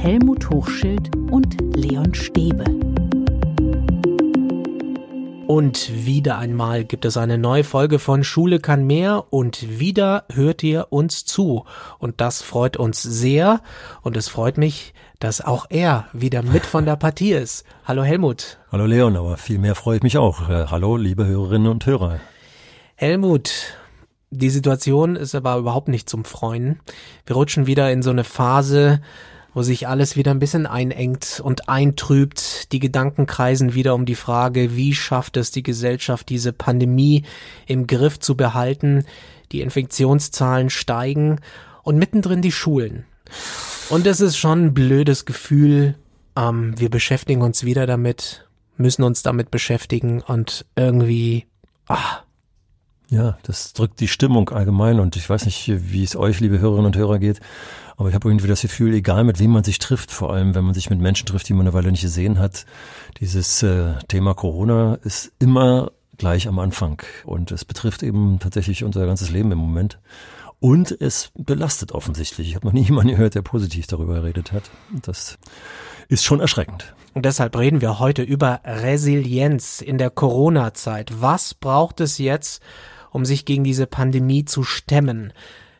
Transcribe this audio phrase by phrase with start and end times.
[0.00, 2.64] Helmut Hochschild und Leon Stäbe.
[5.48, 10.62] Und wieder einmal gibt es eine neue Folge von Schule kann mehr und wieder hört
[10.62, 11.64] ihr uns zu.
[11.98, 13.60] Und das freut uns sehr
[14.02, 17.64] und es freut mich, dass auch er wieder mit von der Partie ist.
[17.84, 18.58] Hallo Helmut.
[18.70, 20.48] Hallo Leon, aber viel mehr freut mich auch.
[20.48, 22.20] Äh, hallo liebe Hörerinnen und Hörer.
[22.94, 23.50] Helmut,
[24.30, 26.78] die Situation ist aber überhaupt nicht zum Freuen.
[27.26, 29.00] Wir rutschen wieder in so eine Phase,
[29.54, 32.72] wo sich alles wieder ein bisschen einengt und eintrübt.
[32.72, 37.24] Die Gedanken kreisen wieder um die Frage, wie schafft es die Gesellschaft, diese Pandemie
[37.66, 39.04] im Griff zu behalten?
[39.52, 41.40] Die Infektionszahlen steigen
[41.82, 43.04] und mittendrin die Schulen.
[43.88, 45.96] Und es ist schon ein blödes Gefühl.
[46.36, 48.46] Ähm, wir beschäftigen uns wieder damit,
[48.76, 51.46] müssen uns damit beschäftigen und irgendwie,
[51.86, 52.22] ah,
[53.10, 56.86] ja, das drückt die Stimmung allgemein und ich weiß nicht, wie es euch, liebe Hörerinnen
[56.86, 57.40] und Hörer, geht,
[57.96, 60.64] aber ich habe irgendwie das Gefühl, egal mit wem man sich trifft, vor allem wenn
[60.64, 62.66] man sich mit Menschen trifft, die man eine Weile nicht gesehen hat,
[63.20, 69.06] dieses äh, Thema Corona ist immer gleich am Anfang und es betrifft eben tatsächlich unser
[69.06, 69.98] ganzes Leben im Moment.
[70.60, 72.48] Und es belastet offensichtlich.
[72.48, 74.64] Ich habe noch nie jemanden gehört, der positiv darüber geredet hat.
[75.02, 75.38] Das
[76.08, 76.94] ist schon erschreckend.
[77.14, 81.20] Und deshalb reden wir heute über Resilienz in der Corona-Zeit.
[81.20, 82.60] Was braucht es jetzt,
[83.18, 85.32] um sich gegen diese Pandemie zu stemmen.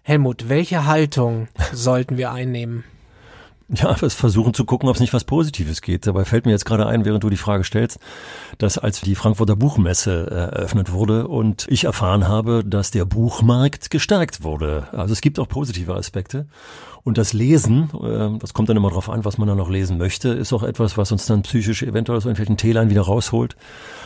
[0.03, 2.83] Helmut, welche Haltung sollten wir einnehmen?
[3.69, 6.06] Ja, es versuchen zu gucken, ob es nicht was Positives geht.
[6.06, 7.98] Dabei fällt mir jetzt gerade ein, während du die Frage stellst,
[8.58, 13.91] dass als die Frankfurter Buchmesse äh, eröffnet wurde und ich erfahren habe, dass der Buchmarkt
[13.91, 14.89] gestärkt wurde.
[14.92, 16.46] Also es gibt auch positive Aspekte.
[17.05, 19.98] Und das Lesen, äh, das kommt dann immer darauf an, was man dann noch lesen
[19.98, 23.56] möchte, ist auch etwas, was uns dann psychisch eventuell aus irgendwelchen Tälern wieder rausholt.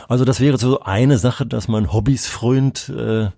[0.09, 3.29] Also das wäre so eine Sache, dass man Hobbys frönt, äh,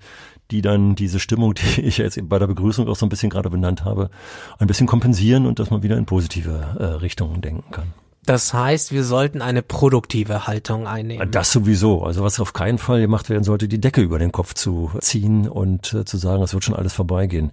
[0.51, 3.51] die dann diese Stimmung, die ich jetzt bei der Begrüßung auch so ein bisschen gerade
[3.51, 4.11] benannt habe,
[4.59, 7.93] ein bisschen kompensieren und dass man wieder in positive äh, Richtungen denken kann.
[8.27, 11.31] Das heißt, wir sollten eine produktive Haltung einnehmen.
[11.31, 12.05] Das sowieso.
[12.05, 15.47] Also was auf keinen Fall gemacht werden sollte, die Decke über den Kopf zu ziehen
[15.47, 17.53] und äh, zu sagen, es wird schon alles vorbeigehen.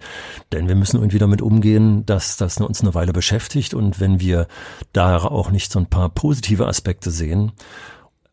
[0.50, 4.46] Denn wir müssen irgendwie damit umgehen, dass das uns eine Weile beschäftigt und wenn wir
[4.94, 7.52] da auch nicht so ein paar positive Aspekte sehen,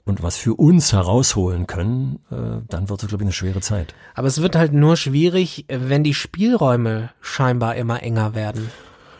[0.09, 3.93] und was für uns herausholen können, äh, dann wird es, glaube ich, eine schwere Zeit.
[4.15, 8.69] Aber es wird halt nur schwierig, wenn die Spielräume scheinbar immer enger werden.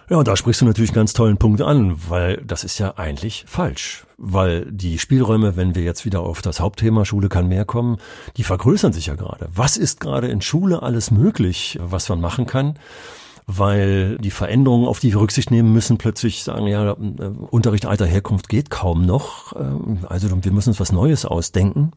[0.10, 2.98] Ja, und da sprichst du natürlich einen ganz tollen Punkt an, weil das ist ja
[2.98, 4.08] eigentlich falsch.
[4.18, 7.98] Weil die Spielräume, wenn wir jetzt wieder auf das Hauptthema Schule kann mehr kommen,
[8.36, 9.48] die vergrößern sich ja gerade.
[9.54, 12.80] Was ist gerade in Schule alles möglich, was man machen kann?
[13.52, 16.96] Weil die Veränderungen, auf die wir Rücksicht nehmen müssen, plötzlich sagen, ja, äh,
[17.50, 19.60] Unterricht alter Herkunft geht kaum noch.
[19.60, 21.92] Ähm, also wir müssen uns was Neues ausdenken.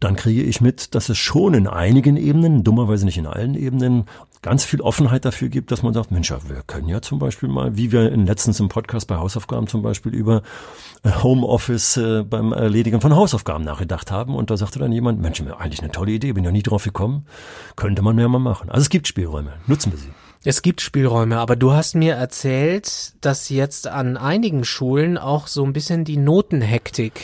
[0.00, 4.06] Dann kriege ich mit, dass es schon in einigen Ebenen, dummerweise nicht in allen Ebenen,
[4.42, 7.48] ganz viel Offenheit dafür gibt, dass man sagt, Mensch, ja, wir können ja zum Beispiel
[7.48, 10.42] mal, wie wir in letztens im Podcast bei Hausaufgaben zum Beispiel über
[11.04, 14.34] äh, Homeoffice äh, beim Erledigen von Hausaufgaben nachgedacht haben.
[14.34, 17.26] Und da sagte dann jemand, Mensch, eigentlich eine tolle Idee, bin ja nie drauf gekommen,
[17.76, 18.70] könnte man mehr mal machen.
[18.70, 20.10] Also es gibt Spielräume, nutzen wir sie.
[20.46, 25.64] Es gibt Spielräume, aber du hast mir erzählt, dass jetzt an einigen Schulen auch so
[25.64, 27.14] ein bisschen die Notenhektik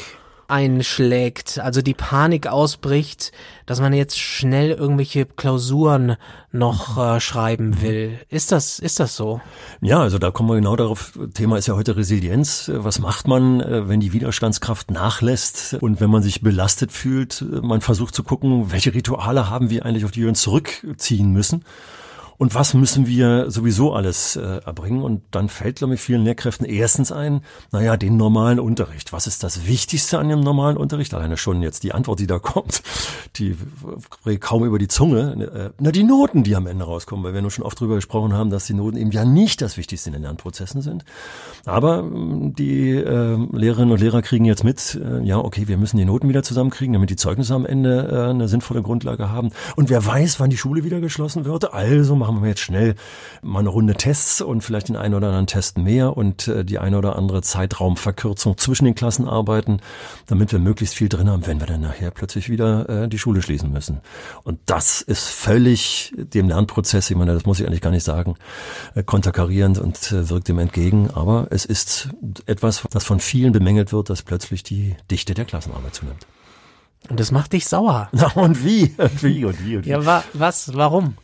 [0.48, 3.32] einschlägt, also die Panik ausbricht,
[3.66, 6.16] dass man jetzt schnell irgendwelche Klausuren
[6.50, 8.18] noch äh, schreiben will.
[8.30, 9.42] Ist das, ist das so?
[9.82, 11.12] Ja, also da kommen wir genau darauf.
[11.34, 12.70] Thema ist ja heute Resilienz.
[12.74, 17.44] Was macht man, äh, wenn die Widerstandskraft nachlässt und wenn man sich belastet fühlt?
[17.62, 21.66] Man versucht zu gucken, welche Rituale haben wir eigentlich, auf die wir uns zurückziehen müssen.
[22.40, 25.02] Und was müssen wir sowieso alles äh, erbringen?
[25.02, 29.12] Und dann fällt, glaube ich, vielen Lehrkräften erstens ein, naja, den normalen Unterricht.
[29.12, 31.12] Was ist das Wichtigste an dem normalen Unterricht?
[31.12, 32.82] Alleine schon jetzt die Antwort, die da kommt,
[33.36, 33.54] die
[34.38, 35.32] kaum über die Zunge.
[35.52, 38.32] Äh, na, die Noten, die am Ende rauskommen, weil wir nur schon oft drüber gesprochen
[38.32, 41.04] haben, dass die Noten eben ja nicht das Wichtigste in den Lernprozessen sind.
[41.66, 45.98] Aber ähm, die äh, Lehrerinnen und Lehrer kriegen jetzt mit, äh, ja, okay, wir müssen
[45.98, 49.50] die Noten wieder zusammenkriegen, damit die Zeugnisse am Ende äh, eine sinnvolle Grundlage haben.
[49.76, 51.74] Und wer weiß, wann die Schule wieder geschlossen wird.
[51.74, 52.94] Also machen machen wir jetzt schnell
[53.42, 56.78] mal eine Runde Tests und vielleicht den einen oder anderen Test mehr und äh, die
[56.78, 59.80] eine oder andere Zeitraumverkürzung zwischen den Klassen arbeiten,
[60.26, 63.42] damit wir möglichst viel drin haben, wenn wir dann nachher plötzlich wieder äh, die Schule
[63.42, 64.00] schließen müssen.
[64.44, 68.36] Und das ist völlig dem Lernprozess, ich meine, das muss ich eigentlich gar nicht sagen,
[68.94, 71.10] äh, konterkarierend und wirkt dem entgegen.
[71.10, 72.10] Aber es ist
[72.46, 76.26] etwas, das von vielen bemängelt wird, dass plötzlich die Dichte der Klassenarbeit zunimmt.
[77.08, 78.08] Und das macht dich sauer.
[78.12, 78.94] Na und wie?
[78.98, 79.90] Und wie und wie und wie.
[79.90, 80.74] Ja, wa was?
[80.74, 81.14] Warum?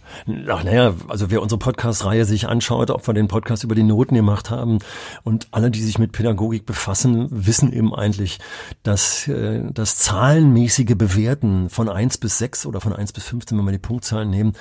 [0.48, 4.14] Ach naja, also wer unsere Podcast-Reihe sich anschaut, ob wir den Podcast über die Noten
[4.14, 4.78] gemacht haben
[5.22, 8.38] und alle, die sich mit Pädagogik befassen, wissen eben eigentlich,
[8.82, 13.64] dass äh, das zahlenmäßige Bewerten von eins bis sechs oder von eins bis 15, wenn
[13.64, 14.54] wir die Punktzahlen nehmen,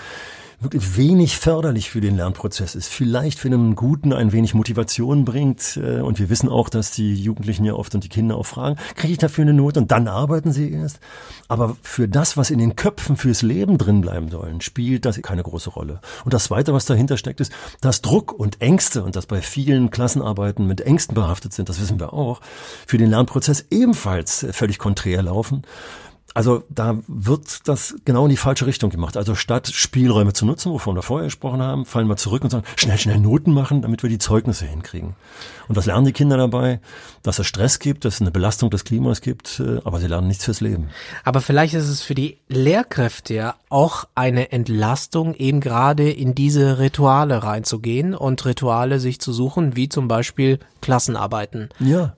[0.60, 5.78] wirklich wenig förderlich für den Lernprozess ist, vielleicht für einen guten ein wenig Motivation bringt.
[5.78, 8.78] Äh, und wir wissen auch, dass die Jugendlichen ja oft und die Kinder auch fragen,
[8.96, 11.00] kriege ich dafür eine Note und dann arbeiten sie erst.
[11.48, 15.44] Aber für das, was in den Köpfen fürs Leben drin bleiben sollen, spielt das keine
[15.44, 16.00] große Rolle.
[16.24, 17.52] Und das Zweite, was dahinter steckt, ist,
[17.82, 22.00] dass Druck und Ängste und das bei vielen Klassenarbeiten mit Ängsten behaftet sind, das wissen
[22.00, 22.42] wir auch,
[22.88, 25.64] für den Lernprozess ebenfalls völlig konträr laufen.
[26.36, 29.16] Also da wird das genau in die falsche Richtung gemacht.
[29.16, 32.66] Also statt Spielräume zu nutzen, wovon wir vorher gesprochen haben, fallen wir zurück und sagen,
[32.76, 35.16] schnell, schnell Noten machen, damit wir die Zeugnisse hinkriegen.
[35.70, 36.82] Und was lernen die Kinder dabei?
[37.24, 40.28] Dass es Stress gibt, dass es eine Belastung des Klimas gibt, äh, aber sie lernen
[40.28, 40.90] nichts fürs Leben.
[41.24, 46.80] Aber vielleicht ist es für die Lehrkräfte ja auch eine Entlastung, eben gerade in diese
[46.80, 51.70] Rituale reinzugehen und Rituale sich zu suchen, wie zum Beispiel Klassenarbeiten.
[51.80, 52.18] Ja,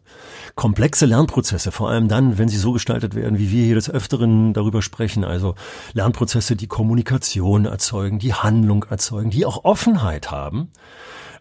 [0.56, 4.54] komplexe Lernprozesse, vor allem dann, wenn sie so gestaltet werden, wie wir hier des Öfteren
[4.54, 5.24] darüber sprechen.
[5.24, 5.56] Also
[5.94, 10.69] Lernprozesse, die Kommunikation erzeugen, die Handlung erzeugen, die auch Offenheit haben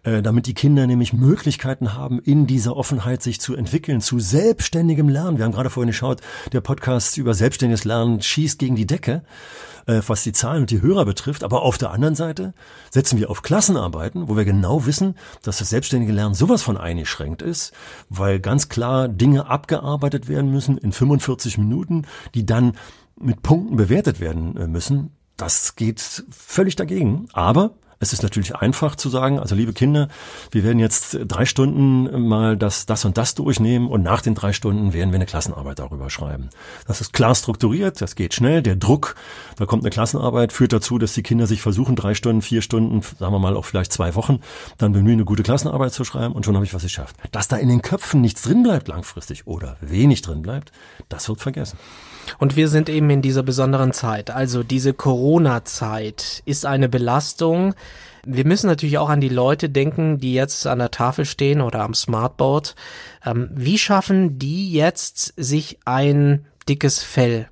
[0.06, 5.08] äh, damit die Kinder nämlich Möglichkeiten haben, in dieser Offenheit sich zu entwickeln, zu selbstständigem
[5.08, 5.38] Lernen.
[5.38, 6.20] Wir haben gerade vorhin geschaut,
[6.52, 9.22] der Podcast über selbstständiges Lernen schießt gegen die Decke,
[9.86, 11.44] äh, was die Zahlen und die Hörer betrifft.
[11.44, 12.54] Aber auf der anderen Seite
[12.90, 17.42] setzen wir auf Klassenarbeiten, wo wir genau wissen, dass das selbstständige Lernen sowas von eingeschränkt
[17.42, 17.72] ist,
[18.08, 22.02] weil ganz klar Dinge abgearbeitet werden müssen in 45 Minuten,
[22.34, 22.72] die dann
[23.18, 25.10] mit Punkten bewertet werden äh, müssen.
[25.36, 27.28] Das geht völlig dagegen.
[27.32, 30.08] Aber es ist natürlich einfach zu sagen, also liebe Kinder,
[30.50, 34.52] wir werden jetzt drei Stunden mal das, das und das durchnehmen und nach den drei
[34.52, 36.50] Stunden werden wir eine Klassenarbeit darüber schreiben.
[36.86, 38.62] Das ist klar strukturiert, das geht schnell.
[38.62, 39.14] Der Druck,
[39.56, 43.00] da kommt eine Klassenarbeit, führt dazu, dass die Kinder sich versuchen, drei Stunden, vier Stunden,
[43.02, 44.40] sagen wir mal auch vielleicht zwei Wochen,
[44.76, 47.16] dann bemühen, eine gute Klassenarbeit zu schreiben und schon habe ich was geschafft.
[47.32, 50.70] Dass da in den Köpfen nichts drin bleibt langfristig oder wenig drin bleibt,
[51.08, 51.78] das wird vergessen.
[52.38, 54.30] Und wir sind eben in dieser besonderen Zeit.
[54.30, 57.74] Also diese Corona-Zeit ist eine Belastung.
[58.24, 61.80] Wir müssen natürlich auch an die Leute denken, die jetzt an der Tafel stehen oder
[61.82, 62.74] am Smartboard.
[63.24, 67.48] Ähm, wie schaffen die jetzt, sich ein dickes Fell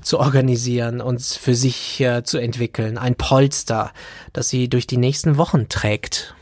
[0.00, 2.96] zu organisieren und für sich äh, zu entwickeln?
[2.96, 3.92] Ein Polster,
[4.32, 6.34] das sie durch die nächsten Wochen trägt?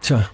[0.00, 0.28] Tja,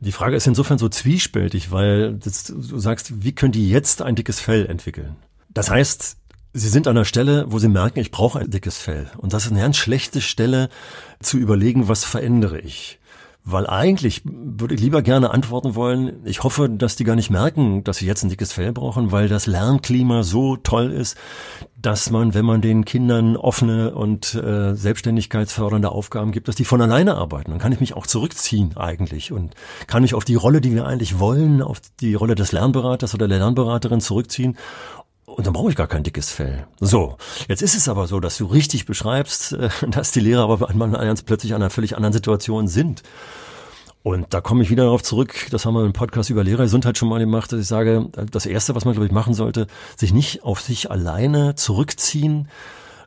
[0.00, 4.16] die Frage ist insofern so zwiespältig, weil das, du sagst, wie können die jetzt ein
[4.16, 5.14] dickes Fell entwickeln?
[5.54, 6.16] Das heißt,
[6.54, 9.10] Sie sind an der Stelle, wo Sie merken, ich brauche ein dickes Fell.
[9.16, 10.68] Und das ist eine ganz schlechte Stelle
[11.20, 12.98] zu überlegen, was verändere ich.
[13.44, 17.82] Weil eigentlich würde ich lieber gerne antworten wollen, ich hoffe, dass die gar nicht merken,
[17.82, 21.16] dass sie jetzt ein dickes Fell brauchen, weil das Lernklima so toll ist,
[21.76, 26.80] dass man, wenn man den Kindern offene und äh, selbstständigkeitsfördernde Aufgaben gibt, dass die von
[26.80, 27.50] alleine arbeiten.
[27.50, 29.54] Dann kann ich mich auch zurückziehen eigentlich und
[29.88, 33.26] kann mich auf die Rolle, die wir eigentlich wollen, auf die Rolle des Lernberaters oder
[33.26, 34.56] der Lernberaterin zurückziehen
[35.36, 36.66] und dann brauche ich gar kein dickes Fell.
[36.80, 37.16] So,
[37.48, 41.22] jetzt ist es aber so, dass du richtig beschreibst, äh, dass die Lehrer aber ganz
[41.22, 43.02] plötzlich an einer völlig anderen Situation sind.
[44.02, 47.08] Und da komme ich wieder darauf zurück, das haben wir im Podcast über Lehrergesundheit schon
[47.08, 50.42] mal gemacht, dass ich sage, das Erste, was man, glaube ich, machen sollte, sich nicht
[50.42, 52.48] auf sich alleine zurückziehen,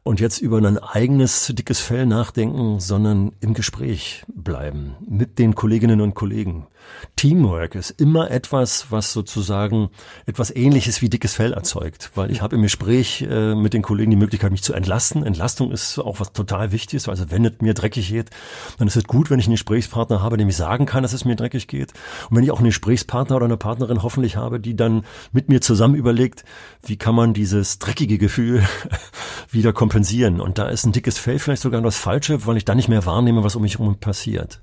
[0.06, 6.00] und jetzt über ein eigenes dickes Fell nachdenken, sondern im Gespräch bleiben mit den Kolleginnen
[6.00, 6.68] und Kollegen.
[7.16, 9.90] Teamwork ist immer etwas, was sozusagen
[10.26, 14.12] etwas Ähnliches wie dickes Fell erzeugt, weil ich habe im Gespräch äh, mit den Kollegen
[14.12, 15.24] die Möglichkeit, mich zu entlasten.
[15.24, 18.30] Entlastung ist auch was total Wichtiges, also wenn es mir dreckig geht,
[18.78, 21.26] dann ist es gut, wenn ich einen Gesprächspartner habe, dem ich sagen kann, dass es
[21.26, 21.94] mir dreckig geht.
[22.30, 25.62] Und wenn ich auch einen Gesprächspartner oder eine Partnerin hoffentlich habe, die dann mit mir
[25.62, 26.44] zusammen überlegt,
[26.83, 28.64] wie kann man dieses dreckige Gefühl
[29.52, 30.42] wieder kompensieren.
[30.42, 33.06] Und da ist ein dickes Fell vielleicht sogar das Falsche, weil ich dann nicht mehr
[33.06, 34.62] wahrnehme, was um mich herum passiert.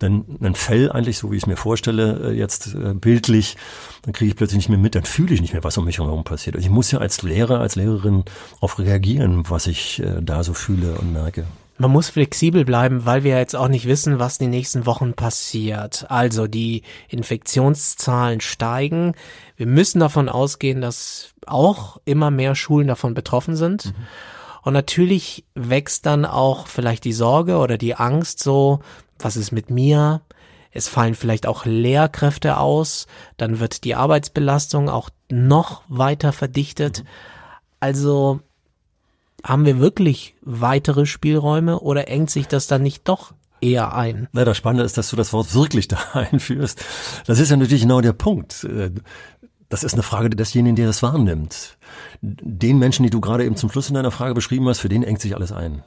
[0.00, 3.56] Denn ein Fell eigentlich, so wie ich es mir vorstelle, äh, jetzt äh, bildlich,
[4.02, 5.98] dann kriege ich plötzlich nicht mehr mit, dann fühle ich nicht mehr, was um mich
[5.98, 6.56] herum passiert.
[6.56, 8.24] Und ich muss ja als Lehrer, als Lehrerin
[8.60, 11.44] auf reagieren, was ich äh, da so fühle und merke.
[11.80, 16.04] Man muss flexibel bleiben, weil wir jetzt auch nicht wissen, was die nächsten Wochen passiert.
[16.10, 19.14] Also die Infektionszahlen steigen.
[19.56, 23.86] Wir müssen davon ausgehen, dass auch immer mehr Schulen davon betroffen sind.
[23.86, 23.94] Mhm.
[24.62, 28.80] Und natürlich wächst dann auch vielleicht die Sorge oder die Angst so,
[29.24, 30.22] was ist mit mir?
[30.72, 37.04] Es fallen vielleicht auch Lehrkräfte aus, dann wird die Arbeitsbelastung auch noch weiter verdichtet.
[37.80, 38.40] Also
[39.42, 44.28] haben wir wirklich weitere Spielräume oder engt sich das dann nicht doch eher ein?
[44.32, 46.82] Na, das Spannende ist, dass du das Wort wirklich da einführst.
[47.26, 48.66] Das ist ja natürlich genau der Punkt.
[49.68, 51.78] Das ist eine Frage desjenigen, der das wahrnimmt.
[52.20, 55.02] Den Menschen, die du gerade eben zum Schluss in deiner Frage beschrieben hast, für den
[55.02, 55.82] engt sich alles ein.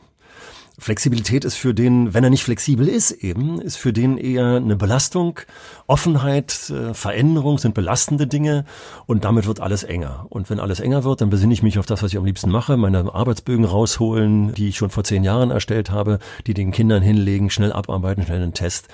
[0.80, 4.76] Flexibilität ist für den, wenn er nicht flexibel ist eben, ist für den eher eine
[4.76, 5.40] Belastung.
[5.86, 8.66] Offenheit, äh, Veränderung sind belastende Dinge
[9.06, 10.26] und damit wird alles enger.
[10.30, 12.50] Und wenn alles enger wird, dann besinne ich mich auf das, was ich am liebsten
[12.50, 17.04] mache, meine Arbeitsbögen rausholen, die ich schon vor zehn Jahren erstellt habe, die den Kindern
[17.04, 18.88] hinlegen, schnell abarbeiten, schnell einen Test.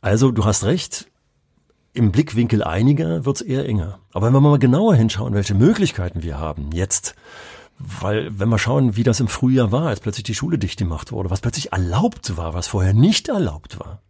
[0.00, 1.08] Also du hast recht,
[1.92, 3.98] im Blickwinkel einiger wird's eher enger.
[4.12, 7.14] Aber wenn wir mal genauer hinschauen, welche Möglichkeiten wir haben jetzt,
[8.00, 11.12] weil, wenn wir schauen, wie das im Frühjahr war, als plötzlich die Schule dicht gemacht
[11.12, 14.00] wurde, was plötzlich erlaubt war, was vorher nicht erlaubt war,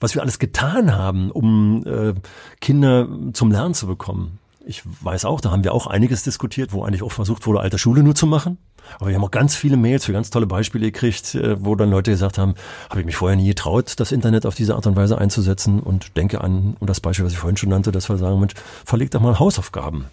[0.00, 2.14] was wir alles getan haben, um äh,
[2.60, 4.38] Kinder zum Lernen zu bekommen.
[4.66, 7.78] Ich weiß auch, da haben wir auch einiges diskutiert, wo eigentlich auch versucht wurde, alte
[7.78, 8.58] Schule nur zu machen.
[8.98, 11.90] Aber wir haben auch ganz viele Mails für ganz tolle Beispiele gekriegt, äh, wo dann
[11.90, 12.54] Leute gesagt haben,
[12.88, 16.16] habe ich mich vorher nie getraut, das Internet auf diese Art und Weise einzusetzen und
[16.16, 19.10] denke an, und das Beispiel, was ich vorhin schon nannte, dass wir sagen, Mensch, verleg
[19.10, 20.06] doch mal Hausaufgaben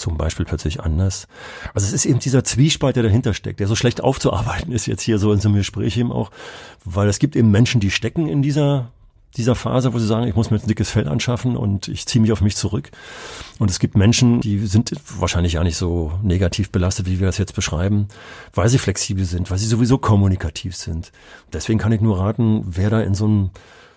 [0.00, 1.28] zum Beispiel plötzlich anders.
[1.74, 5.02] Also es ist eben dieser Zwiespalt, der dahinter steckt, der so schlecht aufzuarbeiten ist jetzt
[5.02, 6.30] hier so in so einem Gespräch eben auch,
[6.84, 8.90] weil es gibt eben Menschen, die stecken in dieser
[9.36, 12.06] dieser Phase, wo sie sagen, ich muss mir jetzt ein dickes Fell anschaffen und ich
[12.06, 12.90] ziehe mich auf mich zurück.
[13.58, 17.38] Und es gibt Menschen, die sind wahrscheinlich ja nicht so negativ belastet, wie wir das
[17.38, 18.08] jetzt beschreiben,
[18.54, 21.12] weil sie flexibel sind, weil sie sowieso kommunikativ sind.
[21.52, 23.50] Deswegen kann ich nur raten, wer da in so einem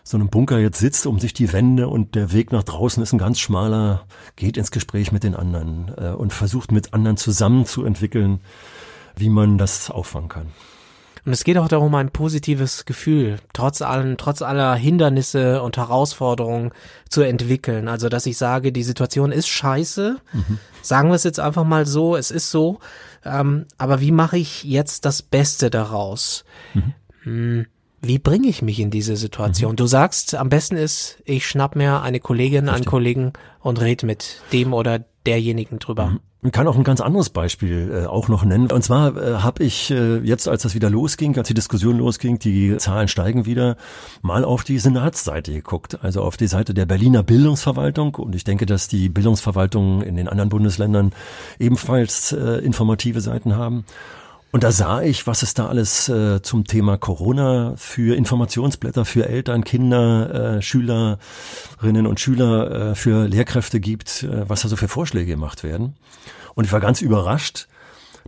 [0.03, 3.13] so einem Bunker jetzt sitzt, um sich die Wände und der Weg nach draußen ist
[3.13, 4.05] ein ganz schmaler,
[4.36, 8.41] geht ins Gespräch mit den anderen äh, und versucht mit anderen zusammen zu entwickeln,
[9.15, 10.48] wie man das auffangen kann.
[11.25, 16.72] Und es geht auch darum, ein positives Gefühl, trotz allen, trotz aller Hindernisse und Herausforderungen
[17.07, 17.88] zu entwickeln.
[17.88, 20.17] Also, dass ich sage, die Situation ist scheiße.
[20.33, 20.60] Mhm.
[20.81, 22.79] Sagen wir es jetzt einfach mal so, es ist so.
[23.24, 26.43] Ähm, aber wie mache ich jetzt das Beste daraus?
[27.24, 27.67] Mhm.
[28.05, 29.72] Wie bringe ich mich in diese Situation?
[29.72, 29.75] Mhm.
[29.77, 32.75] Du sagst, am besten ist, ich schnapp mir eine Kollegin, Richtig.
[32.75, 36.07] einen Kollegen und red mit dem oder derjenigen drüber.
[36.07, 36.19] Mhm.
[36.45, 38.69] Ich kann auch ein ganz anderes Beispiel äh, auch noch nennen.
[38.69, 42.39] Und zwar äh, habe ich äh, jetzt, als das wieder losging, als die Diskussion losging,
[42.39, 43.77] die Zahlen steigen wieder,
[44.22, 48.15] mal auf die Senatsseite geguckt, also auf die Seite der Berliner Bildungsverwaltung.
[48.15, 51.13] Und ich denke, dass die Bildungsverwaltungen in den anderen Bundesländern
[51.57, 53.86] ebenfalls äh, informative Seiten haben.
[54.53, 59.27] Und da sah ich, was es da alles äh, zum Thema Corona für Informationsblätter für
[59.27, 64.88] Eltern, Kinder, äh, Schülerinnen und Schüler, äh, für Lehrkräfte gibt, äh, was da so für
[64.88, 65.95] Vorschläge gemacht werden.
[66.53, 67.67] Und ich war ganz überrascht,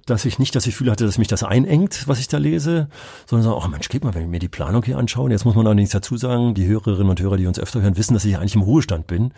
[0.08, 2.88] dass ich nicht das Gefühl hatte, dass mich das einengt, was ich da lese,
[3.27, 5.29] sondern so, oh Mensch, geht mal, wenn ich mir die Planung hier anschaue.
[5.29, 8.15] Jetzt muss man allerdings dazu sagen, die Hörerinnen und Hörer, die uns öfter hören, wissen,
[8.15, 9.32] dass ich eigentlich im Ruhestand bin,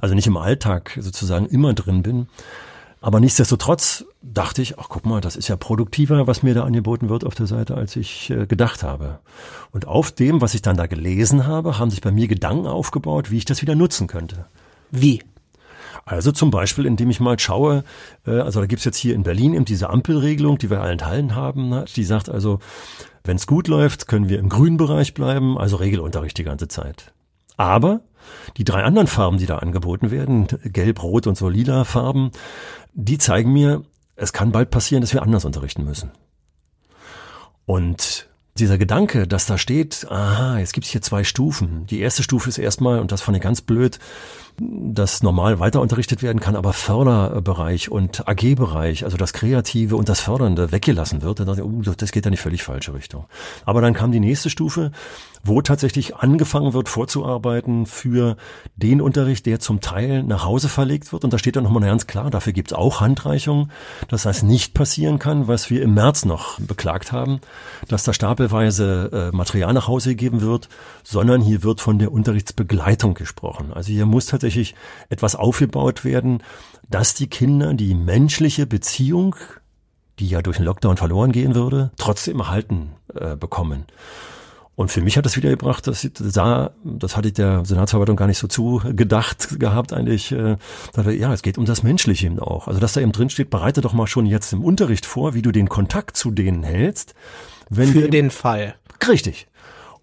[0.00, 2.28] also nicht im Alltag sozusagen immer drin bin.
[3.00, 7.08] Aber nichtsdestotrotz dachte ich, ach guck mal, das ist ja produktiver, was mir da angeboten
[7.08, 9.20] wird auf der Seite, als ich äh, gedacht habe.
[9.70, 13.30] Und auf dem, was ich dann da gelesen habe, haben sich bei mir Gedanken aufgebaut,
[13.30, 14.46] wie ich das wieder nutzen könnte.
[14.90, 15.22] Wie?
[16.04, 17.84] Also zum Beispiel, indem ich mal schaue,
[18.26, 21.36] äh, also da gibt's jetzt hier in Berlin eben diese Ampelregelung, die wir allen Teilen
[21.36, 21.84] haben, ne?
[21.94, 22.58] die sagt also,
[23.24, 27.12] wenn es gut läuft, können wir im grünen Bereich bleiben, also Regelunterricht die ganze Zeit.
[27.58, 28.00] Aber
[28.56, 32.30] die drei anderen Farben, die da angeboten werden, gelb, rot und so lila Farben,
[32.94, 33.82] die zeigen mir,
[34.16, 36.10] es kann bald passieren, dass wir anders unterrichten müssen.
[37.66, 41.86] Und dieser Gedanke, dass da steht, aha, jetzt gibt's hier zwei Stufen.
[41.86, 43.98] Die erste Stufe ist erstmal, und das fand ich ganz blöd,
[44.60, 50.20] dass normal weiter unterrichtet werden kann, aber Förderbereich und AG-Bereich, also das Kreative und das
[50.20, 53.26] Fördernde weggelassen wird, dann dachte ich, uh, das geht ja nicht völlig falsche Richtung.
[53.64, 54.90] Aber dann kam die nächste Stufe,
[55.48, 58.36] wo tatsächlich angefangen wird vorzuarbeiten für
[58.76, 61.24] den Unterricht, der zum Teil nach Hause verlegt wird.
[61.24, 63.72] Und da steht dann nochmal ganz klar, dafür gibt's auch Handreichungen,
[64.08, 67.40] dass das nicht passieren kann, was wir im März noch beklagt haben,
[67.88, 70.68] dass da stapelweise äh, Material nach Hause gegeben wird,
[71.02, 73.72] sondern hier wird von der Unterrichtsbegleitung gesprochen.
[73.72, 74.74] Also hier muss tatsächlich tatsächlich
[75.08, 76.42] etwas aufgebaut werden,
[76.88, 79.36] dass die Kinder die menschliche Beziehung,
[80.18, 83.84] die ja durch den Lockdown verloren gehen würde, trotzdem erhalten äh, bekommen.
[84.78, 88.28] Und für mich hat das wieder gebracht, dass sah, das hatte ich der Senatsverwaltung gar
[88.28, 90.56] nicht so zugedacht gehabt eigentlich, äh,
[90.92, 92.68] dass, ja, es geht um das Menschliche eben auch.
[92.68, 95.42] Also dass da eben drin steht, bereite doch mal schon jetzt im Unterricht vor, wie
[95.42, 97.16] du den Kontakt zu denen hältst.
[97.68, 98.76] Wenn für den Fall.
[99.08, 99.48] Richtig.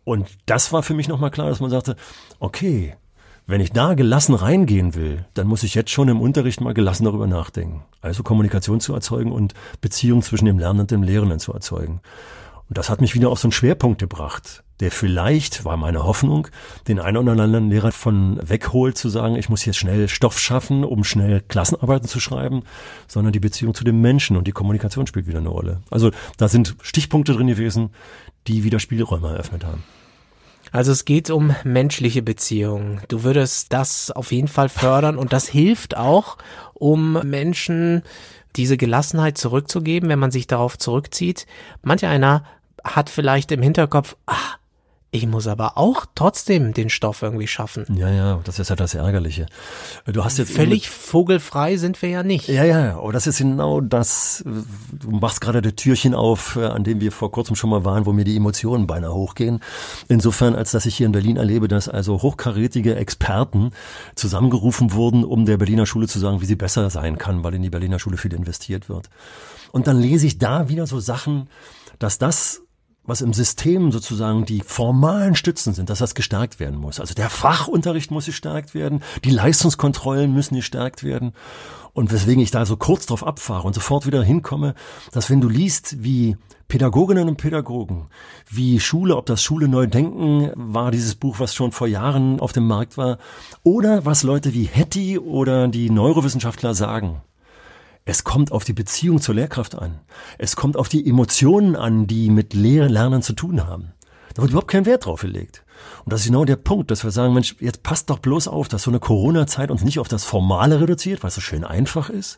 [0.03, 1.95] Und das war für mich nochmal klar, dass man sagte,
[2.39, 2.95] okay,
[3.47, 7.05] wenn ich da gelassen reingehen will, dann muss ich jetzt schon im Unterricht mal gelassen
[7.05, 7.85] darüber nachdenken.
[8.01, 12.01] Also Kommunikation zu erzeugen und Beziehung zwischen dem Lernenden und dem Lehrenden zu erzeugen.
[12.67, 16.47] Und das hat mich wieder auf so einen Schwerpunkt gebracht, der vielleicht, war meine Hoffnung,
[16.87, 20.83] den einen oder anderen Lehrer von wegholt, zu sagen, ich muss jetzt schnell Stoff schaffen,
[20.83, 22.63] um schnell Klassenarbeiten zu schreiben,
[23.07, 25.81] sondern die Beziehung zu dem Menschen und die Kommunikation spielt wieder eine Rolle.
[25.91, 27.91] Also da sind Stichpunkte drin gewesen,
[28.47, 29.83] die wieder Spielräume eröffnet haben.
[30.71, 32.99] Also es geht um menschliche Beziehungen.
[33.07, 36.37] Du würdest das auf jeden Fall fördern und das hilft auch,
[36.73, 38.03] um Menschen
[38.55, 41.45] diese Gelassenheit zurückzugeben, wenn man sich darauf zurückzieht.
[41.83, 42.43] Manch einer
[42.83, 44.55] hat vielleicht im Hinterkopf, ah,
[45.15, 47.85] ich muss aber auch trotzdem den Stoff irgendwie schaffen.
[47.95, 49.45] Ja, ja, das ist ja das Ärgerliche.
[50.05, 52.47] Du hast jetzt völlig vogelfrei sind wir ja nicht.
[52.47, 54.43] Ja, ja, aber das ist genau das.
[54.91, 58.05] Du machst gerade das Türchen auf, äh, an dem wir vor kurzem schon mal waren,
[58.05, 59.61] wo mir die Emotionen beinahe hochgehen.
[60.07, 63.71] Insofern, als dass ich hier in Berlin erlebe, dass also hochkarätige Experten
[64.15, 67.61] zusammengerufen wurden, um der Berliner Schule zu sagen, wie sie besser sein kann, weil in
[67.61, 69.09] die Berliner Schule viel investiert wird.
[69.71, 71.47] Und dann lese ich da wieder so Sachen,
[71.99, 72.64] dass das
[73.05, 76.99] was im System sozusagen die formalen Stützen sind, dass das gestärkt werden muss.
[76.99, 81.33] Also der Fachunterricht muss gestärkt werden, die Leistungskontrollen müssen gestärkt werden.
[81.93, 84.75] Und weswegen ich da so kurz drauf abfahre und sofort wieder hinkomme,
[85.11, 86.35] dass wenn du liest, wie
[86.67, 88.07] Pädagoginnen und Pädagogen,
[88.49, 92.51] wie Schule, ob das Schule neu denken war, dieses Buch, was schon vor Jahren auf
[92.51, 93.17] dem Markt war,
[93.63, 97.21] oder was Leute wie Hetty oder die Neurowissenschaftler sagen,
[98.05, 99.99] es kommt auf die Beziehung zur Lehrkraft an.
[100.37, 103.93] Es kommt auf die Emotionen an, die mit Lernen zu tun haben.
[104.35, 105.63] Da wird überhaupt kein Wert drauf gelegt.
[106.03, 108.67] Und das ist genau der Punkt, dass wir sagen, Mensch, jetzt passt doch bloß auf,
[108.67, 112.09] dass so eine Corona-Zeit uns nicht auf das Formale reduziert, weil es so schön einfach
[112.09, 112.37] ist,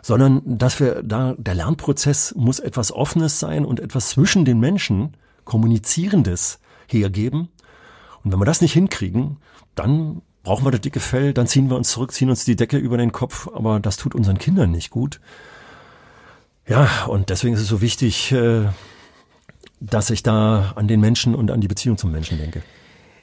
[0.00, 5.16] sondern dass wir da, der Lernprozess muss etwas Offenes sein und etwas zwischen den Menschen,
[5.44, 7.48] Kommunizierendes hergeben.
[8.22, 9.38] Und wenn wir das nicht hinkriegen,
[9.74, 12.76] dann brauchen wir das dicke Fell, dann ziehen wir uns zurück, ziehen uns die Decke
[12.76, 15.20] über den Kopf, aber das tut unseren Kindern nicht gut.
[16.66, 18.66] Ja, und deswegen ist es so wichtig, äh,
[19.80, 22.62] dass ich da an den Menschen und an die Beziehung zum Menschen denke.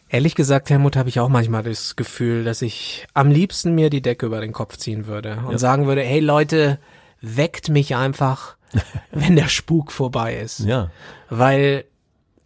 [0.10, 4.02] Ehrlich gesagt, Helmut, habe ich auch manchmal das Gefühl, dass ich am liebsten mir die
[4.02, 5.58] Decke über den Kopf ziehen würde und ja.
[5.58, 6.80] sagen würde, hey Leute,
[7.22, 8.56] weckt mich einfach,
[9.12, 10.60] wenn der Spuk vorbei ist.
[10.60, 10.90] Ja.
[11.30, 11.86] Weil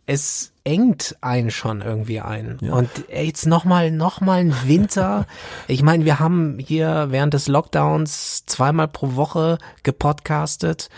[0.05, 2.57] es engt einen schon irgendwie ein.
[2.61, 2.73] Ja.
[2.73, 5.25] Und jetzt nochmal, nochmal ein Winter.
[5.67, 10.89] ich meine, wir haben hier während des Lockdowns zweimal pro Woche gepodcastet.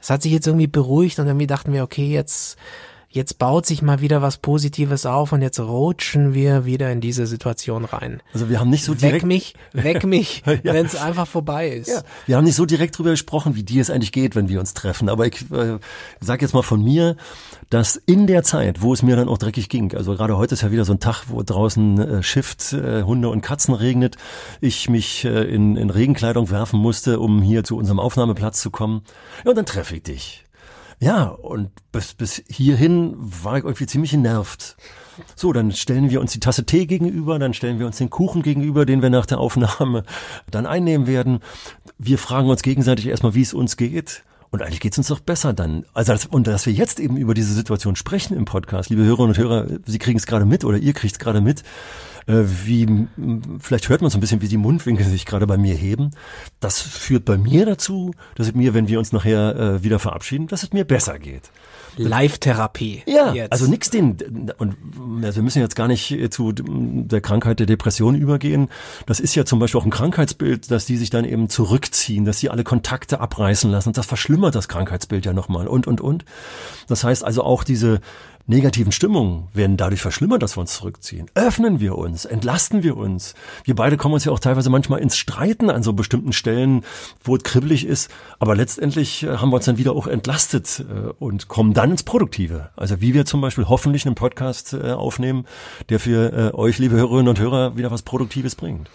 [0.00, 2.56] Es hat sich jetzt irgendwie beruhigt und irgendwie dachten wir, okay, jetzt
[3.12, 7.26] jetzt baut sich mal wieder was Positives auf und jetzt rutschen wir wieder in diese
[7.26, 8.22] Situation rein.
[8.32, 9.22] Also wir haben nicht so direkt...
[9.22, 10.72] Weck mich, weck mich, ja.
[10.72, 11.88] wenn es einfach vorbei ist.
[11.88, 12.02] Ja.
[12.26, 14.74] Wir haben nicht so direkt drüber gesprochen, wie dir es eigentlich geht, wenn wir uns
[14.74, 15.08] treffen.
[15.08, 15.78] Aber ich äh,
[16.20, 17.16] sage jetzt mal von mir,
[17.68, 20.62] dass in der Zeit, wo es mir dann auch dreckig ging, also gerade heute ist
[20.62, 24.16] ja wieder so ein Tag, wo draußen äh, Shift, äh, Hunde und Katzen regnet,
[24.60, 29.02] ich mich äh, in, in Regenkleidung werfen musste, um hier zu unserem Aufnahmeplatz zu kommen.
[29.44, 30.44] Ja, und dann treffe ich dich.
[31.02, 34.76] Ja, und bis, bis hierhin war ich irgendwie ziemlich genervt.
[35.34, 38.42] So, dann stellen wir uns die Tasse Tee gegenüber, dann stellen wir uns den Kuchen
[38.42, 40.04] gegenüber, den wir nach der Aufnahme
[40.50, 41.40] dann einnehmen werden.
[41.98, 44.22] Wir fragen uns gegenseitig erstmal, wie es uns geht.
[44.50, 45.84] Und eigentlich geht's uns doch besser dann.
[45.94, 49.38] Also und dass wir jetzt eben über diese Situation sprechen im Podcast, liebe Hörerinnen und
[49.38, 51.62] Hörer, Sie kriegen es gerade mit oder ihr kriegt es gerade mit
[52.26, 53.06] äh, wie,
[53.58, 56.10] vielleicht hört man so ein bisschen, wie die Mundwinkel sich gerade bei mir heben.
[56.60, 60.46] Das führt bei mir dazu, dass es mir, wenn wir uns nachher äh, wieder verabschieden,
[60.46, 61.50] dass es mir besser geht.
[61.96, 63.02] Live-Therapie.
[63.06, 63.52] Ja, jetzt.
[63.52, 64.16] also nix den,
[64.58, 64.76] und
[65.24, 68.68] also wir müssen jetzt gar nicht zu der Krankheit der Depression übergehen.
[69.06, 72.38] Das ist ja zum Beispiel auch ein Krankheitsbild, dass die sich dann eben zurückziehen, dass
[72.38, 73.88] sie alle Kontakte abreißen lassen.
[73.88, 76.24] Und das verschlimmert das Krankheitsbild ja nochmal und, und, und.
[76.88, 78.00] Das heißt also auch diese
[78.46, 81.30] negativen Stimmungen werden dadurch verschlimmert, dass wir uns zurückziehen.
[81.34, 83.34] Öffnen wir uns, entlasten wir uns.
[83.64, 86.84] Wir beide kommen uns ja auch teilweise manchmal ins Streiten an so bestimmten Stellen,
[87.22, 88.10] wo es kribbelig ist.
[88.38, 92.02] Aber letztendlich äh, haben wir uns dann wieder auch entlastet äh, und kommen dann ins
[92.02, 92.70] Produktive.
[92.76, 95.46] Also wie wir zum Beispiel hoffentlich einen Podcast äh, aufnehmen,
[95.88, 98.88] der für euch, liebe Hörerinnen und Hörer, wieder was Produktives bringt.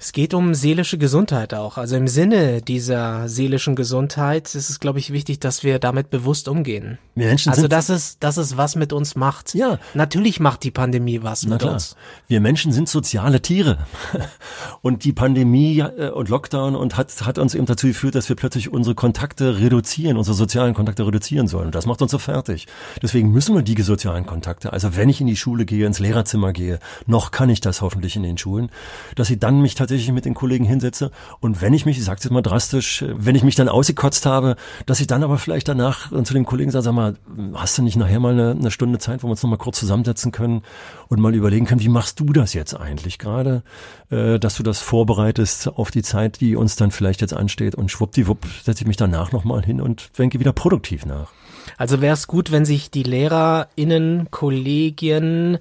[0.00, 1.76] Es geht um seelische Gesundheit auch.
[1.76, 6.46] Also im Sinne dieser seelischen Gesundheit ist es, glaube ich, wichtig, dass wir damit bewusst
[6.46, 6.98] umgehen.
[7.16, 9.56] Menschen also dass es, dass es was mit uns macht.
[9.56, 9.80] Ja.
[9.94, 11.74] Natürlich macht die Pandemie was Na mit klar.
[11.74, 11.96] uns.
[12.28, 13.78] Wir Menschen sind soziale Tiere.
[14.82, 18.36] Und die Pandemie äh, und Lockdown und hat, hat uns eben dazu geführt, dass wir
[18.36, 21.66] plötzlich unsere Kontakte reduzieren, unsere sozialen Kontakte reduzieren sollen.
[21.66, 22.66] Und das macht uns so fertig.
[23.02, 26.52] Deswegen müssen wir die sozialen Kontakte, also wenn ich in die Schule gehe, ins Lehrerzimmer
[26.52, 28.70] gehe, noch kann ich das hoffentlich in den Schulen,
[29.16, 32.20] dass ich dann mich tatsächlich mit den Kollegen hinsetze und wenn ich mich, ich sage
[32.22, 36.10] jetzt mal drastisch, wenn ich mich dann ausgekotzt habe, dass ich dann aber vielleicht danach
[36.24, 37.14] zu dem Kollegen sage, sag mal,
[37.54, 39.78] hast du nicht nachher mal eine, eine Stunde Zeit, wo wir uns noch mal kurz
[39.78, 40.62] zusammensetzen können
[41.08, 43.62] und mal überlegen können, wie machst du das jetzt eigentlich gerade,
[44.10, 47.90] äh, dass du das vorbereitest auf die Zeit, die uns dann vielleicht jetzt ansteht und
[47.90, 51.32] schwuppdiwupp setze ich mich danach noch mal hin und denke wieder produktiv nach.
[51.76, 55.58] Also wäre es gut, wenn sich die LehrerInnen, Kollegien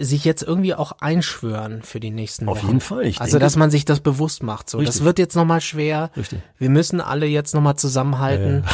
[0.00, 2.58] sich jetzt irgendwie auch einschwören für die nächsten Wochen.
[2.58, 3.06] Auf jeden Fall.
[3.06, 4.70] Ich also, denke, dass man sich das bewusst macht.
[4.70, 4.96] So, richtig.
[4.96, 6.10] das wird jetzt nochmal schwer.
[6.16, 6.40] Richtig.
[6.58, 8.64] Wir müssen alle jetzt nochmal zusammenhalten,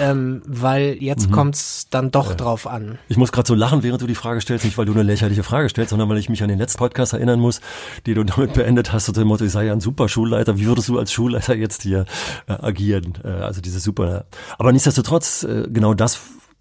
[0.00, 0.10] ja.
[0.10, 1.32] ähm, weil jetzt mhm.
[1.32, 2.34] kommt's dann doch ja.
[2.34, 2.98] drauf an.
[3.08, 5.42] Ich muss gerade so lachen, während du die Frage stellst, nicht weil du eine lächerliche
[5.42, 7.60] Frage stellst, sondern weil ich mich an den letzten Podcast erinnern muss,
[8.06, 10.58] die du damit beendet hast, unter dem Motto, ich sei ja ein super Schulleiter.
[10.58, 12.04] Wie würdest du als Schulleiter jetzt hier
[12.46, 13.14] äh, agieren?
[13.24, 14.26] Äh, also diese super.
[14.58, 16.18] Aber nichtsdestotrotz, äh, genau das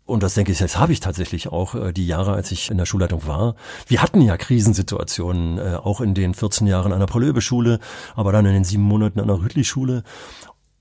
[0.08, 2.78] und das denke ich, das habe ich tatsächlich auch äh, die Jahre, als ich in
[2.78, 3.56] der Schulleitung war.
[3.88, 7.80] Wir hatten ja Krisensituationen, äh, auch in den 14 Jahren an der Paul-Löbe-Schule,
[8.16, 10.04] aber dann in den sieben Monaten an der Rüttli-Schule.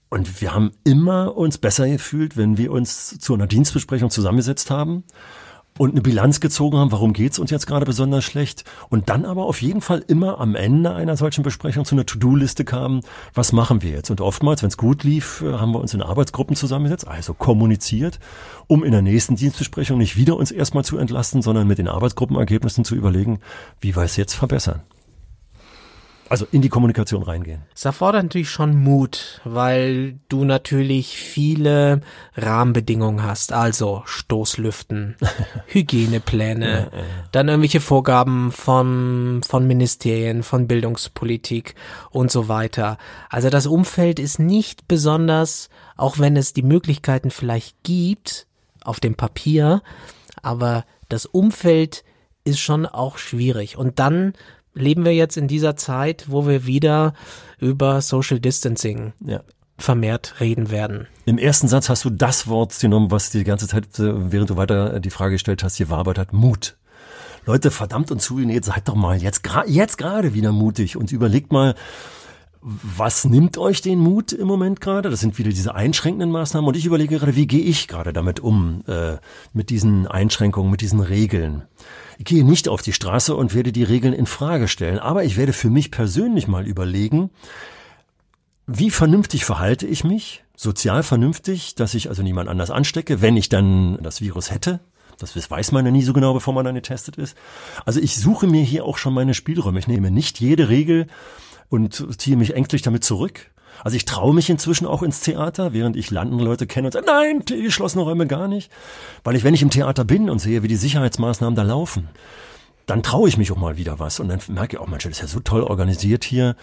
[0.09, 5.03] Und wir haben immer uns besser gefühlt, wenn wir uns zu einer Dienstbesprechung zusammengesetzt haben
[5.79, 9.47] und eine Bilanz gezogen haben, warum geht's uns jetzt gerade besonders schlecht und dann aber
[9.47, 13.01] auf jeden Fall immer am Ende einer solchen Besprechung zu einer To-Do-Liste kamen,
[13.35, 14.11] was machen wir jetzt?
[14.11, 18.19] Und oftmals, wenn es gut lief, äh, haben wir uns in Arbeitsgruppen zusammengesetzt, also kommuniziert,
[18.67, 22.85] um in der nächsten Dienstbesprechung nicht wieder uns erstmal zu entlasten, sondern mit den Arbeitsgruppenergebnissen
[22.85, 23.41] zu überlegen,
[23.81, 24.83] wie wir es jetzt verbessern.
[26.29, 27.63] Also in die Kommunikation reingehen.
[27.75, 32.01] Es erfordert natürlich schon Mut, weil du natürlich viele
[32.35, 33.53] Rahmenbedingungen hast.
[33.53, 35.17] Also Stoßlüften,
[35.67, 37.05] Hygienepläne, ja, ja.
[37.31, 41.77] dann irgendwelche Vorgaben von, von Ministerien, von Bildungspolitik
[42.11, 42.99] und so weiter.
[43.31, 48.49] Also das Umfeld ist nicht besonders, auch wenn es die Möglichkeiten vielleicht gibt
[48.83, 49.83] auf dem Papier,
[50.43, 52.05] aber das Umfeld
[52.47, 53.77] ist schon auch schwierig.
[53.77, 54.33] Und dann
[54.77, 57.15] leben wir jetzt in dieser Zeit, wo wir wieder
[57.59, 59.41] über Social Distancing ja.
[59.79, 61.09] vermehrt reden werden.
[61.25, 64.57] Im ersten Satz hast du das Wort genommen, was die ganze Zeit, äh, während du
[64.57, 66.77] weiter die Frage gestellt hast, hier wabert hat, Mut.
[67.47, 71.75] Leute, verdammt und zugenäht, seid doch mal jetzt, jetzt gerade wieder mutig und überlegt mal,
[72.69, 75.09] was nimmt euch den Mut im Moment gerade?
[75.09, 78.41] Das sind wieder diese einschränkenden Maßnahmen und ich überlege gerade, wie gehe ich gerade damit
[78.41, 79.19] um, äh,
[79.53, 81.63] mit diesen Einschränkungen, mit diesen Regeln.
[82.19, 85.37] Ich gehe nicht auf die Straße und werde die Regeln in Frage stellen, aber ich
[85.37, 87.31] werde für mich persönlich mal überlegen,
[88.67, 93.49] wie vernünftig verhalte ich mich, sozial vernünftig, dass ich also niemand anders anstecke, wenn ich
[93.49, 94.81] dann das Virus hätte.
[95.19, 97.39] Das weiß man ja nie so genau, bevor man dann getestet ist.
[97.87, 99.79] Also ich suche mir hier auch schon meine Spielräume.
[99.79, 101.07] Ich nehme nicht jede Regel
[101.69, 103.51] und ziehe mich ängstlich damit zurück.
[103.85, 107.07] Also ich traue mich inzwischen auch ins Theater, während ich landende Leute kenne und sage,
[107.07, 108.71] nein, die geschlossene Räume gar nicht.
[109.23, 112.09] Weil ich, wenn ich im Theater bin und sehe, wie die Sicherheitsmaßnahmen da laufen,
[112.87, 115.03] dann traue ich mich auch mal wieder was und dann merke ich auch, oh, Mensch,
[115.03, 116.55] das ist ja so toll organisiert hier.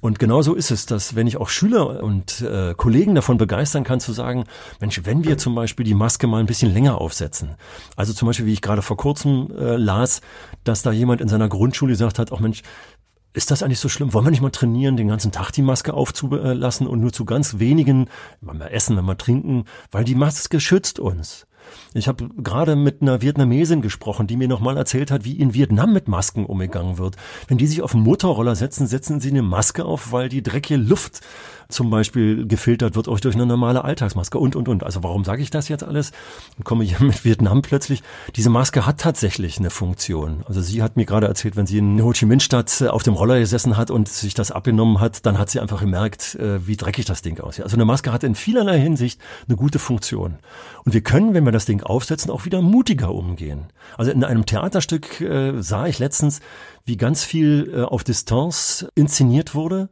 [0.00, 3.82] Und genau so ist es, dass wenn ich auch Schüler und äh, Kollegen davon begeistern
[3.82, 4.44] kann, zu sagen,
[4.80, 7.56] Mensch, wenn wir zum Beispiel die Maske mal ein bisschen länger aufsetzen.
[7.96, 10.20] Also zum Beispiel, wie ich gerade vor kurzem äh, las,
[10.62, 12.62] dass da jemand in seiner Grundschule gesagt hat, auch Mensch,
[13.34, 14.14] ist das eigentlich so schlimm?
[14.14, 17.58] Wollen wir nicht mal trainieren, den ganzen Tag die Maske aufzulassen und nur zu ganz
[17.58, 18.08] wenigen,
[18.40, 21.46] wenn wir essen, wenn wir trinken, weil die Maske schützt uns.
[21.94, 25.92] Ich habe gerade mit einer Vietnamesin gesprochen, die mir nochmal erzählt hat, wie in Vietnam
[25.92, 27.16] mit Masken umgegangen wird.
[27.48, 30.76] Wenn die sich auf einen Motorroller setzen, setzen sie eine Maske auf, weil die dreckige
[30.80, 31.20] Luft
[31.68, 34.84] zum Beispiel gefiltert wird, auch durch eine normale Alltagsmaske und, und, und.
[34.84, 36.12] Also warum sage ich das jetzt alles?
[36.56, 38.02] Und komme hier mit Vietnam plötzlich.
[38.36, 40.44] Diese Maske hat tatsächlich eine Funktion.
[40.46, 43.14] Also sie hat mir gerade erzählt, wenn sie in Ho Chi Minh Stadt auf dem
[43.14, 46.76] Roller gesessen hat und sich das abgenommen hat, dann hat sie einfach gemerkt, äh, wie
[46.76, 47.64] dreckig das Ding aussieht.
[47.64, 50.38] Also eine Maske hat in vielerlei Hinsicht eine gute Funktion.
[50.84, 53.66] Und wir können, wenn wir das Ding aufsetzen, auch wieder mutiger umgehen.
[53.96, 56.40] Also in einem Theaterstück äh, sah ich letztens,
[56.84, 59.88] wie ganz viel äh, auf Distanz inszeniert wurde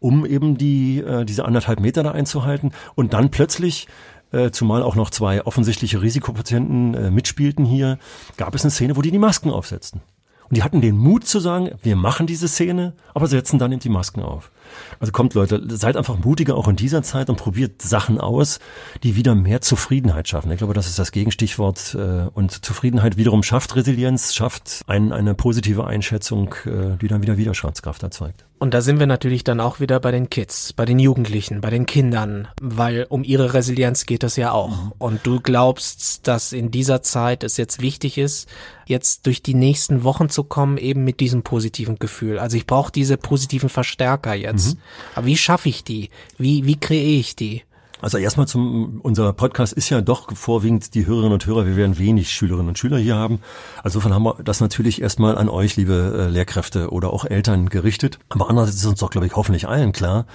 [0.00, 2.72] um eben die, äh, diese anderthalb Meter da einzuhalten.
[2.94, 3.86] Und dann plötzlich
[4.32, 7.98] äh, zumal auch noch zwei offensichtliche Risikopatienten äh, mitspielten hier,
[8.36, 10.00] gab es eine Szene, wo die die Masken aufsetzten.
[10.48, 13.80] Und die hatten den Mut zu sagen, wir machen diese Szene, aber setzen dann eben
[13.80, 14.50] die Masken auf.
[14.98, 18.58] Also kommt Leute, seid einfach mutiger auch in dieser Zeit und probiert Sachen aus,
[19.02, 20.50] die wieder mehr Zufriedenheit schaffen.
[20.52, 21.94] Ich glaube, das ist das Gegenstichwort.
[21.94, 27.36] Äh, und Zufriedenheit wiederum schafft Resilienz, schafft ein, eine positive Einschätzung, äh, die dann wieder
[27.36, 28.44] Widerstandskraft erzeugt.
[28.62, 31.70] Und da sind wir natürlich dann auch wieder bei den Kids, bei den Jugendlichen, bei
[31.70, 34.68] den Kindern, weil um ihre Resilienz geht es ja auch.
[34.68, 34.92] Mhm.
[34.98, 38.50] Und du glaubst, dass in dieser Zeit es jetzt wichtig ist,
[38.84, 42.38] jetzt durch die nächsten Wochen zu kommen, eben mit diesem positiven Gefühl.
[42.38, 44.59] Also ich brauche diese positiven Verstärker jetzt.
[44.68, 44.78] Mhm.
[45.14, 46.10] Aber wie schaffe ich die?
[46.38, 47.62] Wie, wie kreiere ich die?
[48.02, 51.66] Also erstmal zum, unser Podcast ist ja doch vorwiegend die Hörerinnen und Hörer.
[51.66, 53.40] Wir werden wenig Schülerinnen und Schüler hier haben.
[53.82, 57.68] Also insofern haben wir das natürlich erstmal an euch, liebe äh, Lehrkräfte oder auch Eltern
[57.68, 58.18] gerichtet.
[58.30, 60.26] Aber andererseits ist uns doch, glaube ich, hoffentlich allen klar,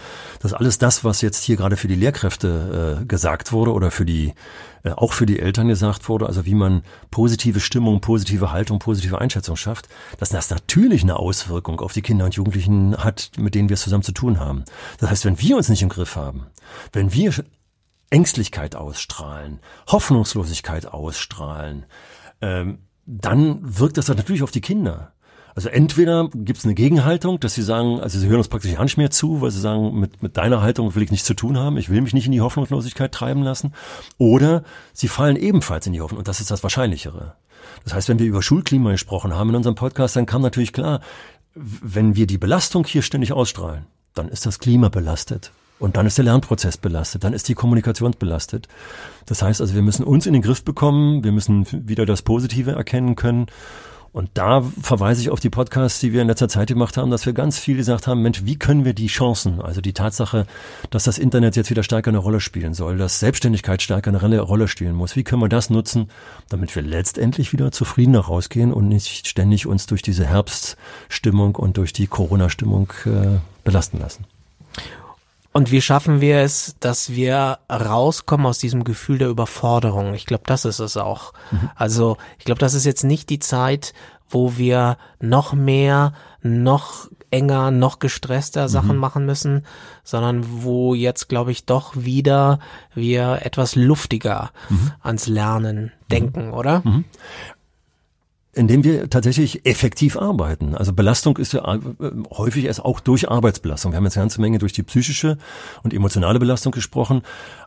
[0.41, 4.05] dass alles das, was jetzt hier gerade für die Lehrkräfte äh, gesagt wurde oder für
[4.05, 4.33] die
[4.93, 9.55] auch für die Eltern gesagt wurde, also wie man positive Stimmung, positive Haltung, positive Einschätzung
[9.55, 13.75] schafft, dass das natürlich eine Auswirkung auf die Kinder und Jugendlichen hat, mit denen wir
[13.75, 14.63] es zusammen zu tun haben.
[14.99, 16.47] Das heißt, wenn wir uns nicht im Griff haben,
[16.93, 17.33] wenn wir
[18.09, 21.85] Ängstlichkeit ausstrahlen, Hoffnungslosigkeit ausstrahlen,
[22.41, 25.13] ähm, dann wirkt das natürlich auf die Kinder.
[25.55, 28.83] Also entweder gibt es eine Gegenhaltung, dass sie sagen, also sie hören uns praktisch gar
[28.83, 31.57] nicht mehr zu, weil sie sagen, mit, mit deiner Haltung will ich nichts zu tun
[31.57, 33.73] haben, ich will mich nicht in die Hoffnungslosigkeit treiben lassen.
[34.17, 37.35] Oder sie fallen ebenfalls in die Hoffnung und das ist das Wahrscheinlichere.
[37.85, 40.99] Das heißt, wenn wir über Schulklima gesprochen haben in unserem Podcast, dann kam natürlich klar,
[41.53, 45.51] wenn wir die Belastung hier ständig ausstrahlen, dann ist das Klima belastet.
[45.79, 48.67] Und dann ist der Lernprozess belastet, dann ist die Kommunikation belastet.
[49.25, 52.71] Das heißt also, wir müssen uns in den Griff bekommen, wir müssen wieder das Positive
[52.71, 53.47] erkennen können
[54.15, 57.25] und da verweise ich auf die Podcasts, die wir in letzter Zeit gemacht haben, dass
[57.25, 60.47] wir ganz viel gesagt haben, Mensch, wie können wir die Chancen, also die Tatsache,
[60.89, 64.69] dass das Internet jetzt wieder stärker eine Rolle spielen soll, dass Selbstständigkeit stärker eine Rolle
[64.69, 66.09] spielen muss, wie können wir das nutzen,
[66.47, 71.91] damit wir letztendlich wieder zufriedener rausgehen und nicht ständig uns durch diese Herbststimmung und durch
[71.91, 74.23] die Corona-Stimmung äh, belasten lassen.
[75.55, 80.13] Und wie schaffen wir es, dass wir rauskommen aus diesem Gefühl der Überforderung?
[80.13, 81.31] Ich glaube, das ist es auch.
[81.49, 81.69] Mhm.
[81.75, 83.93] Also ich glaube, das ist jetzt nicht die Zeit,
[84.27, 88.67] wo wir noch mehr, noch enger, noch gestresster mhm.
[88.67, 89.65] Sachen machen müssen,
[90.03, 92.59] sondern wo jetzt, glaube ich, doch wieder
[92.93, 94.91] wir etwas luftiger mhm.
[95.03, 95.91] ans Lernen mhm.
[96.11, 96.81] denken, oder?
[98.55, 100.75] Indem wir tatsächlich effektiv arbeiten.
[100.75, 101.79] Also Belastung ist ja äh,
[102.31, 103.91] häufig erst auch durch Arbeitsbelastung.
[103.91, 105.37] Wir haben jetzt eine ganze Menge durch die psychische
[105.83, 107.21] und emotionale Belastung gesprochen,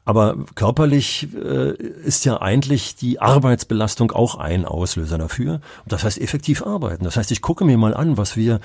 [0.07, 5.61] aber körperlich äh, ist ja eigentlich die Arbeitsbelastung auch ein Auslöser dafür.
[5.85, 7.05] Und das heißt effektiv arbeiten.
[7.05, 8.61] Das heißt, ich gucke mir mal an, was wir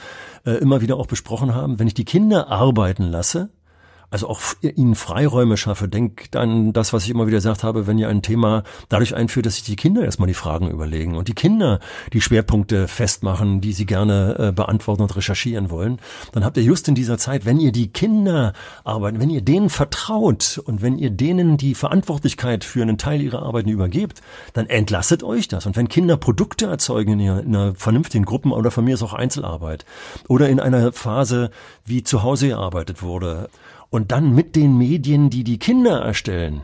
[0.45, 1.77] äh, immer wieder auch besprochen haben.
[1.77, 3.49] Wenn ich die Kinder arbeiten lasse,
[4.13, 5.87] also auch ihnen Freiräume schaffe.
[5.87, 9.47] Denkt an das, was ich immer wieder gesagt habe, wenn ihr ein Thema dadurch einführt,
[9.47, 11.79] dass sich die Kinder erstmal die Fragen überlegen und die Kinder
[12.13, 15.97] die Schwerpunkte festmachen, die sie gerne äh, beantworten und recherchieren wollen,
[16.31, 19.71] dann habt ihr just in dieser Zeit, wenn ihr die Kinder arbeiten, wenn ihr denen
[19.71, 24.21] vertraut und wenn ihr denen die Verantwortlichkeit für einen Teil ihrer Arbeiten übergebt,
[24.53, 25.65] dann entlastet euch das.
[25.65, 29.85] Und wenn Kinder Produkte erzeugen in einer vernünftigen Gruppen oder von mir ist auch Einzelarbeit
[30.27, 31.49] oder in einer Phase,
[31.83, 33.49] wie zu Hause gearbeitet wurde,
[33.93, 36.61] und dann mit den Medien, die die Kinder erstellen,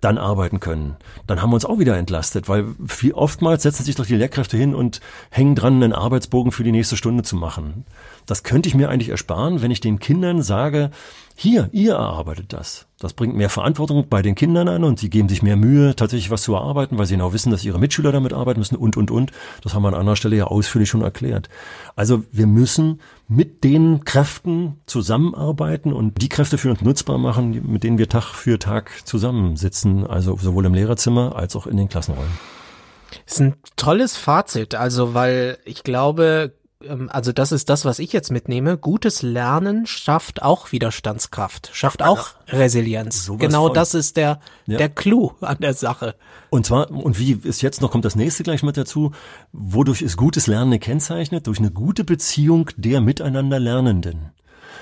[0.00, 0.96] dann arbeiten können,
[1.28, 4.56] dann haben wir uns auch wieder entlastet, weil viel oftmals setzen sich doch die Lehrkräfte
[4.56, 7.84] hin und hängen dran, einen Arbeitsbogen für die nächste Stunde zu machen.
[8.30, 10.92] Das könnte ich mir eigentlich ersparen, wenn ich den Kindern sage,
[11.34, 12.86] hier, ihr erarbeitet das.
[13.00, 16.30] Das bringt mehr Verantwortung bei den Kindern an und sie geben sich mehr Mühe, tatsächlich
[16.30, 19.10] was zu erarbeiten, weil sie genau wissen, dass ihre Mitschüler damit arbeiten müssen und, und,
[19.10, 19.32] und.
[19.64, 21.48] Das haben wir an anderer Stelle ja ausführlich schon erklärt.
[21.96, 27.82] Also wir müssen mit den Kräften zusammenarbeiten und die Kräfte für uns nutzbar machen, mit
[27.82, 32.38] denen wir Tag für Tag zusammensitzen, also sowohl im Lehrerzimmer als auch in den Klassenräumen.
[33.26, 36.52] Das ist ein tolles Fazit, also weil ich glaube,
[37.08, 38.78] also das ist das, was ich jetzt mitnehme.
[38.78, 43.24] Gutes Lernen schafft auch Widerstandskraft, schafft auch Resilienz.
[43.24, 43.74] So genau von.
[43.74, 44.78] das ist der, ja.
[44.78, 46.14] der Clou an der Sache.
[46.48, 49.12] Und zwar, und wie ist jetzt noch, kommt das nächste gleich mit dazu.
[49.52, 51.46] Wodurch ist gutes Lernen gekennzeichnet?
[51.46, 54.32] Durch eine gute Beziehung der miteinander Lernenden.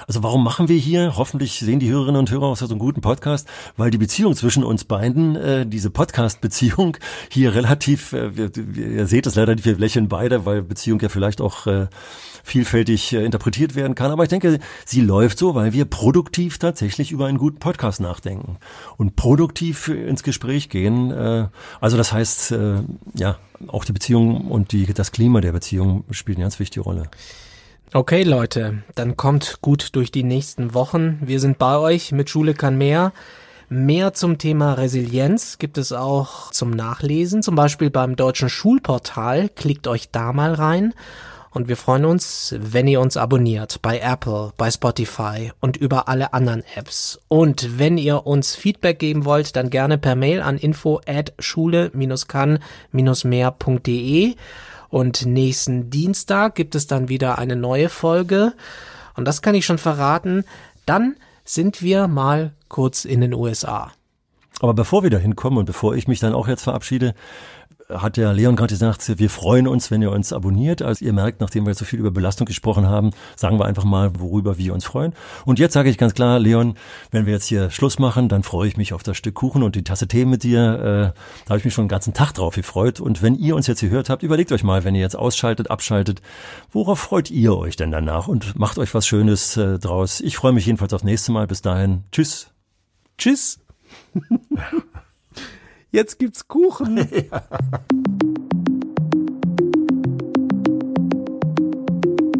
[0.07, 3.01] Also warum machen wir hier, hoffentlich sehen die Hörerinnen und Hörer auch so einen guten
[3.01, 6.97] Podcast, weil die Beziehung zwischen uns beiden, äh, diese Podcast-Beziehung
[7.31, 8.31] hier relativ, äh,
[8.77, 11.89] ihr seht es leider, wir lächeln beide, weil Beziehung ja vielleicht auch äh,
[12.43, 14.11] vielfältig äh, interpretiert werden kann.
[14.11, 18.57] Aber ich denke, sie läuft so, weil wir produktiv tatsächlich über einen guten Podcast nachdenken
[18.97, 21.11] und produktiv ins Gespräch gehen.
[21.11, 21.49] Äh,
[21.81, 22.83] also das heißt, äh,
[23.15, 27.11] ja, auch die Beziehung und die, das Klima der Beziehung spielt eine ganz wichtige Rolle.
[27.95, 31.21] Okay, Leute, dann kommt gut durch die nächsten Wochen.
[31.23, 33.15] Wir sind bei euch mit Schule kann mehr.
[33.71, 39.49] Mehr zum Thema Resilienz gibt es auch zum Nachlesen, zum Beispiel beim deutschen Schulportal.
[39.49, 40.93] Klickt euch da mal rein.
[41.51, 46.35] Und wir freuen uns, wenn ihr uns abonniert bei Apple, bei Spotify und über alle
[46.35, 47.19] anderen Apps.
[47.29, 54.35] Und wenn ihr uns Feedback geben wollt, dann gerne per Mail an info at schule-kann-mehr.de.
[54.91, 58.55] Und nächsten Dienstag gibt es dann wieder eine neue Folge.
[59.15, 60.45] Und das kann ich schon verraten.
[60.87, 63.93] Dann sind wir mal kurz in den USA.
[64.61, 67.15] Aber bevor wir da hinkommen und bevor ich mich dann auch jetzt verabschiede,
[67.91, 70.83] hat der Leon gerade gesagt, wir freuen uns, wenn ihr uns abonniert.
[70.83, 74.11] Also ihr merkt, nachdem wir so viel über Belastung gesprochen haben, sagen wir einfach mal,
[74.19, 75.15] worüber wir uns freuen.
[75.45, 76.75] Und jetzt sage ich ganz klar, Leon,
[77.11, 79.75] wenn wir jetzt hier Schluss machen, dann freue ich mich auf das Stück Kuchen und
[79.75, 80.59] die Tasse Tee mit dir.
[80.61, 83.01] Äh, da habe ich mich schon den ganzen Tag drauf gefreut.
[83.01, 86.21] Und wenn ihr uns jetzt gehört habt, überlegt euch mal, wenn ihr jetzt ausschaltet, abschaltet,
[86.71, 88.29] worauf freut ihr euch denn danach?
[88.29, 90.21] Und macht euch was Schönes äh, draus.
[90.21, 91.47] Ich freue mich jedenfalls aufs nächste Mal.
[91.47, 92.05] Bis dahin.
[92.13, 92.51] Tschüss.
[93.17, 93.61] Tschüss.
[95.91, 96.99] Jetzt gibt's Kuchen.
[97.31, 97.43] Ja.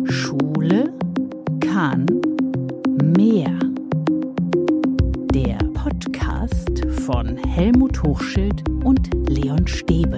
[0.07, 0.93] Schule
[1.61, 2.07] kann
[3.15, 3.59] mehr.
[5.33, 10.17] Der Podcast von Helmut Hochschild und Leon Stäbe.